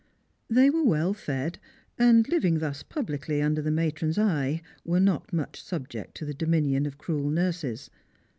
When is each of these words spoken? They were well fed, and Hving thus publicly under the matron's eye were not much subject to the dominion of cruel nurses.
They 0.49 0.71
were 0.71 0.83
well 0.83 1.13
fed, 1.13 1.59
and 1.95 2.25
Hving 2.25 2.59
thus 2.59 2.81
publicly 2.81 3.39
under 3.39 3.61
the 3.61 3.69
matron's 3.69 4.17
eye 4.17 4.63
were 4.83 4.99
not 4.99 5.31
much 5.31 5.61
subject 5.61 6.15
to 6.17 6.25
the 6.25 6.33
dominion 6.33 6.87
of 6.87 6.97
cruel 6.97 7.29
nurses. 7.29 7.91